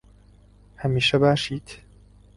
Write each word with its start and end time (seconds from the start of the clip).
هەمیشە 0.81 1.17
باشیت. 1.23 1.67